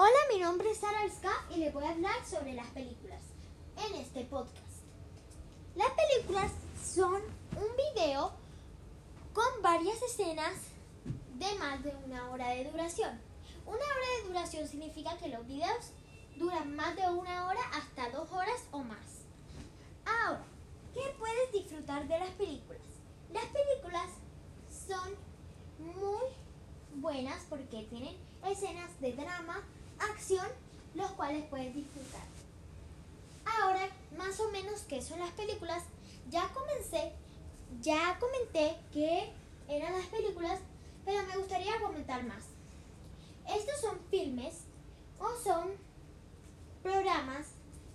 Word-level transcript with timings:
Hola, 0.00 0.20
mi 0.32 0.38
nombre 0.38 0.70
es 0.70 0.78
Sara 0.78 1.10
Ska 1.10 1.32
y 1.52 1.56
le 1.56 1.72
voy 1.72 1.82
a 1.82 1.90
hablar 1.90 2.24
sobre 2.24 2.52
las 2.52 2.68
películas 2.68 3.20
en 3.84 3.96
este 3.96 4.24
podcast. 4.26 4.84
Las 5.74 5.90
películas 5.90 6.52
son 6.80 7.14
un 7.14 7.94
video 7.96 8.30
con 9.32 9.60
varias 9.60 10.00
escenas 10.00 10.54
de 11.04 11.52
más 11.58 11.82
de 11.82 11.96
una 12.06 12.30
hora 12.30 12.50
de 12.50 12.70
duración. 12.70 13.20
Una 13.66 13.74
hora 13.74 14.22
de 14.22 14.28
duración 14.28 14.68
significa 14.68 15.18
que 15.18 15.30
los 15.30 15.44
videos 15.48 15.90
duran 16.36 16.76
más 16.76 16.94
de 16.94 17.10
una 17.10 17.48
hora 17.48 17.60
hasta 17.72 18.08
dos 18.10 18.30
horas 18.30 18.68
o 18.70 18.78
más. 18.84 19.24
Ahora, 20.06 20.44
¿qué 20.94 21.12
puedes 21.18 21.50
disfrutar 21.52 22.06
de 22.06 22.20
las 22.20 22.30
películas? 22.30 22.82
Las 23.32 23.46
películas 23.46 24.10
son 24.86 25.16
muy 25.76 26.28
buenas 26.94 27.44
porque 27.50 27.82
tienen 27.90 28.16
escenas 28.46 29.00
de 29.00 29.12
drama, 29.14 29.64
acción, 30.28 30.46
los 30.94 31.10
cuales 31.12 31.44
puedes 31.48 31.74
disfrutar. 31.74 32.20
Ahora, 33.46 33.88
más 34.18 34.38
o 34.40 34.50
menos 34.50 34.82
qué 34.82 35.00
son 35.00 35.18
las 35.20 35.30
películas, 35.30 35.84
ya 36.30 36.48
comencé, 36.52 37.12
ya 37.80 38.18
comenté 38.20 38.76
que 38.92 39.30
eran 39.68 39.92
las 39.94 40.06
películas, 40.06 40.60
pero 41.06 41.22
me 41.26 41.36
gustaría 41.38 41.80
comentar 41.80 42.24
más. 42.24 42.44
Estos 43.48 43.80
son 43.80 43.98
filmes 44.10 44.54
o 45.18 45.28
son 45.42 45.70
programas 46.82 47.46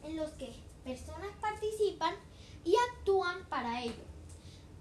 en 0.04 0.16
los 0.16 0.32
que 0.32 0.56
personas 0.84 1.30
participan 1.40 2.16
y 2.66 2.76
actúan 2.90 3.46
para 3.48 3.84
ello. 3.84 4.04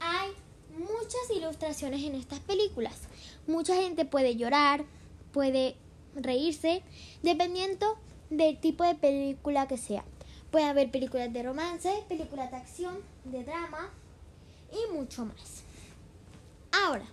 Hay 0.00 0.30
muchas 0.70 1.30
ilustraciones 1.36 2.02
en 2.02 2.14
estas 2.14 2.40
películas. 2.40 3.02
Mucha 3.46 3.76
gente 3.76 4.06
puede 4.06 4.36
llorar, 4.36 4.86
puede 5.32 5.76
reírse, 6.14 6.82
dependiendo 7.22 7.98
del 8.30 8.58
tipo 8.58 8.84
de 8.84 8.94
película 8.94 9.68
que 9.68 9.76
sea. 9.76 10.04
Puede 10.50 10.64
haber 10.66 10.90
películas 10.90 11.32
de 11.32 11.42
romance, 11.42 12.04
películas 12.08 12.50
de 12.50 12.56
acción, 12.56 12.98
de 13.24 13.44
drama 13.44 13.90
y 14.72 14.92
mucho 14.92 15.24
más. 15.24 15.62
Ahora, 16.72 17.06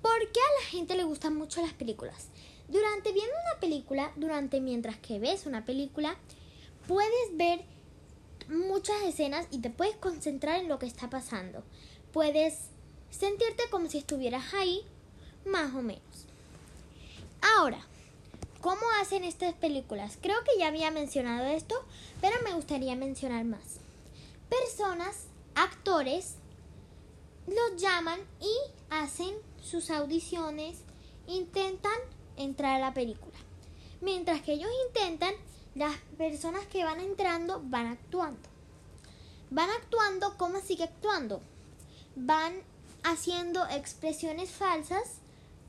¿por 0.00 0.18
qué 0.32 0.40
a 0.40 0.62
la 0.62 0.68
gente 0.70 0.96
le 0.96 1.04
gustan 1.04 1.36
mucho 1.36 1.60
las 1.60 1.72
películas? 1.72 2.28
Durante 2.68 3.12
viendo 3.12 3.32
una 3.32 3.60
película, 3.60 4.12
durante 4.16 4.60
mientras 4.60 4.96
que 4.96 5.18
ves 5.18 5.46
una 5.46 5.64
película, 5.64 6.16
puedes 6.86 7.36
ver 7.36 7.64
muchas 8.48 9.02
escenas 9.02 9.46
y 9.50 9.58
te 9.58 9.70
puedes 9.70 9.96
concentrar 9.96 10.60
en 10.60 10.68
lo 10.68 10.78
que 10.78 10.86
está 10.86 11.10
pasando. 11.10 11.62
Puedes 12.12 12.70
sentirte 13.10 13.64
como 13.70 13.88
si 13.88 13.98
estuvieras 13.98 14.54
ahí, 14.54 14.82
más 15.44 15.74
o 15.74 15.82
menos. 15.82 16.26
Ahora, 17.42 17.78
¿cómo 18.60 18.82
hacen 19.00 19.24
estas 19.24 19.52
películas? 19.54 20.16
Creo 20.22 20.42
que 20.44 20.58
ya 20.58 20.68
había 20.68 20.90
mencionado 20.92 21.46
esto, 21.46 21.74
pero 22.20 22.36
me 22.44 22.54
gustaría 22.54 22.94
mencionar 22.94 23.44
más. 23.44 23.80
Personas, 24.48 25.26
actores, 25.56 26.36
los 27.48 27.80
llaman 27.80 28.20
y 28.40 28.54
hacen 28.90 29.34
sus 29.60 29.90
audiciones, 29.90 30.82
intentan 31.26 31.98
entrar 32.36 32.76
a 32.76 32.86
la 32.86 32.94
película. 32.94 33.38
Mientras 34.00 34.40
que 34.42 34.52
ellos 34.52 34.70
intentan, 34.88 35.34
las 35.74 35.96
personas 36.18 36.66
que 36.66 36.84
van 36.84 37.00
entrando 37.00 37.60
van 37.64 37.86
actuando. 37.86 38.48
Van 39.50 39.70
actuando, 39.70 40.36
¿cómo 40.36 40.60
sigue 40.60 40.84
actuando? 40.84 41.40
Van 42.14 42.62
haciendo 43.02 43.66
expresiones 43.68 44.50
falsas 44.50 45.18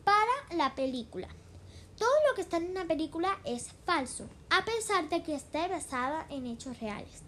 para 0.04 0.58
la 0.58 0.76
película. 0.76 1.30
Lo 2.34 2.38
que 2.38 2.42
está 2.42 2.58
en 2.58 2.72
una 2.72 2.88
película 2.88 3.38
es 3.46 3.70
falso, 3.86 4.28
a 4.50 4.66
pesar 4.66 5.08
de 5.08 5.22
que 5.22 5.36
esté 5.36 5.68
basada 5.68 6.26
en 6.32 6.48
hechos 6.48 6.80
reales. 6.80 7.22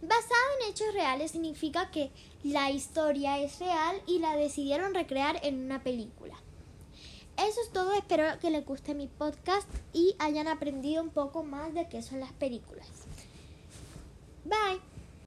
Basada 0.00 0.40
en 0.60 0.70
hechos 0.70 0.94
reales 0.94 1.32
significa 1.32 1.90
que 1.90 2.12
la 2.44 2.70
historia 2.70 3.40
es 3.40 3.58
real 3.58 4.00
y 4.06 4.20
la 4.20 4.36
decidieron 4.36 4.94
recrear 4.94 5.40
en 5.42 5.64
una 5.64 5.82
película. 5.82 6.36
Eso 7.36 7.60
es 7.60 7.72
todo, 7.72 7.92
espero 7.94 8.38
que 8.38 8.52
les 8.52 8.64
guste 8.64 8.94
mi 8.94 9.08
podcast 9.08 9.68
y 9.92 10.14
hayan 10.20 10.46
aprendido 10.46 11.02
un 11.02 11.10
poco 11.10 11.42
más 11.42 11.74
de 11.74 11.88
qué 11.88 12.00
son 12.00 12.20
las 12.20 12.30
películas. 12.30 12.86
Bye. 14.44 14.91